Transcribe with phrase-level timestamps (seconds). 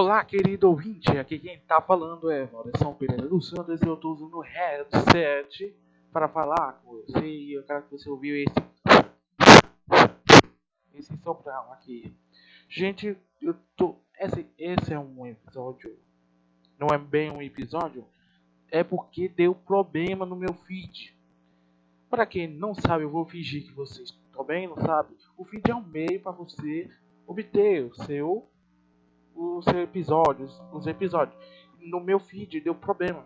[0.00, 1.10] Olá, querido ouvinte.
[1.18, 5.74] Aqui quem tá falando é Valdesão Pereira dos Santos eu tô usando o headset
[6.12, 8.54] para falar com você e eu quero que você ouviu esse
[10.94, 12.14] esse soprão aqui.
[12.68, 15.98] Gente, eu tô esse esse é um episódio
[16.78, 18.06] não é bem um episódio,
[18.70, 21.12] é porque deu problema no meu feed.
[22.08, 25.16] Para quem não sabe, eu vou fingir que vocês também não sabem.
[25.36, 26.88] O feed é um meio para você
[27.26, 28.48] obter o seu
[29.38, 31.38] os episódios, os episódios.
[31.80, 33.24] No meu feed deu problema.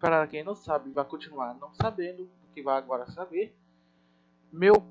[0.00, 3.54] Para quem não sabe, vai continuar não sabendo, que vai agora saber.
[4.50, 4.82] Meu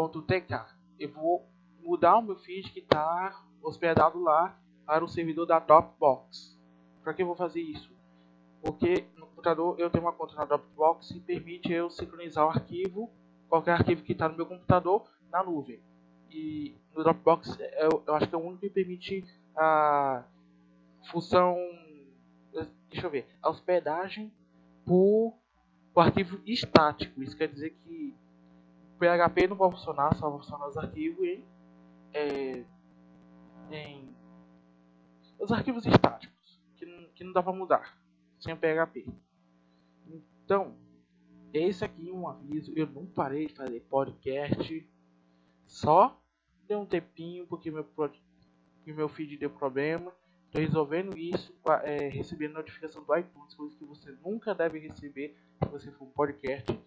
[0.07, 0.53] .tk.
[0.99, 1.49] Eu vou
[1.81, 6.57] mudar o meu feed que está hospedado lá para o servidor da Dropbox.
[7.03, 7.91] Para que eu vou fazer isso?
[8.61, 13.09] Porque no computador eu tenho uma conta na Dropbox e permite eu sincronizar o arquivo,
[13.47, 15.81] qualquer arquivo que está no meu computador, na nuvem.
[16.29, 20.23] E no Dropbox eu, eu acho que é o único que permite a
[21.11, 21.57] função,
[22.89, 24.31] deixa eu ver, a hospedagem
[24.85, 25.33] por,
[25.95, 27.21] arquivo estático.
[27.21, 28.08] Isso quer dizer que
[28.99, 31.45] PHP não vai funcionar, só vai funcionar os arquivos em,
[32.13, 32.65] é,
[33.71, 34.09] em
[35.39, 37.97] os arquivos estáticos, que não, que não dá para mudar
[38.39, 39.07] sem o PHP.
[40.43, 40.75] Então,
[41.53, 42.73] esse aqui é um aviso.
[42.75, 44.89] Eu não parei de fazer podcast,
[45.65, 46.19] só
[46.67, 48.19] deu um tempinho porque meu, porque
[48.87, 50.13] meu feed deu problema.
[50.47, 55.69] Estou resolvendo isso, é, recebendo notificação do iTunes, coisa que você nunca deve receber se
[55.69, 56.77] você for um podcast.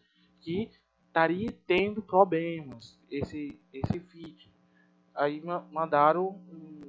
[0.40, 0.68] Que
[1.12, 4.50] estaria tendo problemas esse esse feed.
[5.14, 6.80] Aí mandaram um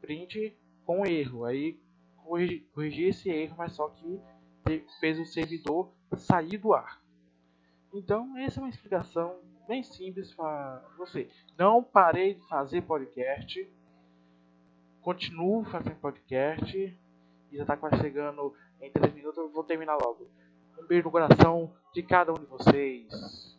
[0.00, 0.56] print
[0.86, 1.44] com erro.
[1.44, 1.80] Aí
[2.24, 4.20] corrigi, corrigi esse erro, mas só que
[5.00, 7.02] fez o servidor sair do ar.
[7.92, 11.28] Então, essa é uma explicação bem simples para você.
[11.58, 13.68] Não parei de fazer podcast.
[15.00, 16.78] Continuo fazendo podcast.
[16.78, 19.38] E já está quase chegando em 3 minutos.
[19.38, 20.28] Eu vou terminar logo.
[20.78, 23.51] Um beijo no coração de cada um de vocês.